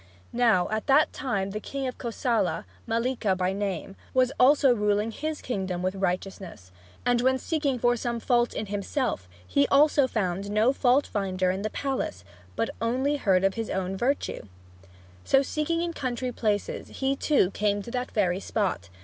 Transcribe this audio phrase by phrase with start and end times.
[0.33, 5.43] Now at that time the king of Kosala, Mallika by name, was also ruling his
[5.43, 6.71] kingdom with righteousness;
[7.05, 11.61] and when seeking for some fault in himself, he also found no fault finder in
[11.61, 12.23] the palace
[12.55, 14.41] but only heard of his own virtue!
[15.23, 18.89] So seeking in country places, he too came to that very spot.